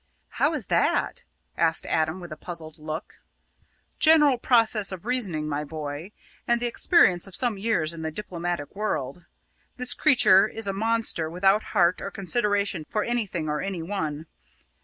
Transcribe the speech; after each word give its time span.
"How 0.29 0.55
is 0.55 0.65
that?" 0.65 1.21
asked 1.55 1.85
Adam 1.85 2.19
with 2.19 2.31
a 2.31 2.35
puzzled 2.35 2.79
look. 2.79 3.19
"General 3.99 4.39
process 4.39 4.91
of 4.91 5.05
reasoning, 5.05 5.47
my 5.47 5.63
boy; 5.63 6.11
and 6.47 6.59
the 6.59 6.65
experience 6.65 7.27
of 7.27 7.35
some 7.35 7.59
years 7.59 7.93
in 7.93 8.01
the 8.01 8.09
diplomatic 8.09 8.75
world. 8.75 9.25
This 9.77 9.93
creature 9.93 10.47
is 10.47 10.65
a 10.65 10.73
monster 10.73 11.29
without 11.29 11.61
heart 11.77 12.01
or 12.01 12.09
consideration 12.09 12.87
for 12.89 13.03
anything 13.03 13.47
or 13.47 13.61
anyone. 13.61 14.25